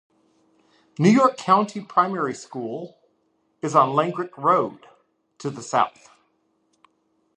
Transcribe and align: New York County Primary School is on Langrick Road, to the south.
New 0.97 1.11
York 1.11 1.37
County 1.37 1.79
Primary 1.79 2.33
School 2.33 2.97
is 3.61 3.75
on 3.75 3.89
Langrick 3.89 4.35
Road, 4.35 4.87
to 5.37 5.51
the 5.51 5.61
south. 5.61 6.09